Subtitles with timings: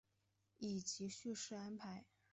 [0.57, 2.03] 以及叙事安排